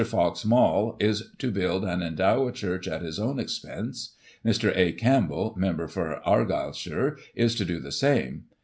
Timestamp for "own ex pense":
3.19-4.15